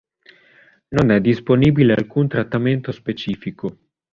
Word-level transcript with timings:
Non 0.89 1.11
è 1.11 1.21
disponibile 1.21 1.93
alcun 1.93 2.27
trattamento 2.27 2.91
specifico. 2.91 3.77